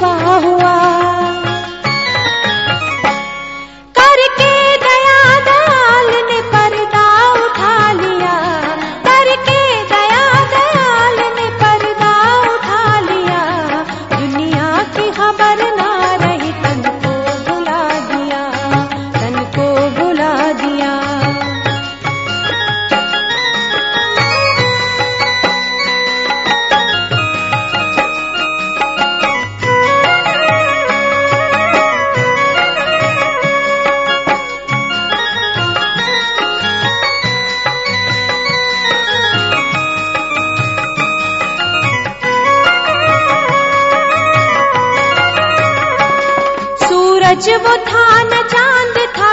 宝 0.00 0.49
सच 47.30 47.48
वो 47.64 47.74
था 47.86 48.04
न 48.22 48.42
चांद 48.52 48.96
था 49.16 49.29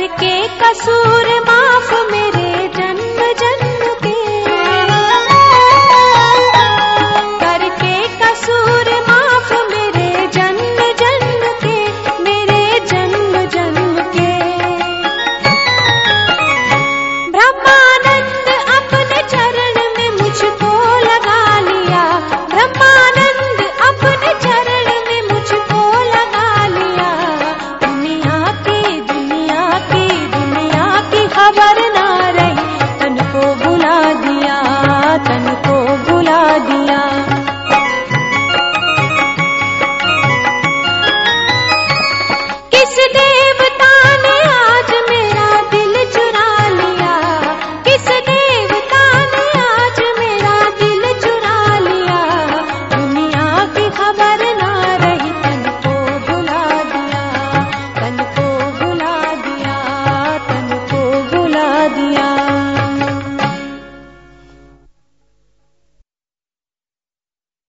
करके 0.00 0.34
कसूर 0.60 1.28
माफ़ 1.48 1.92
में 2.10 2.19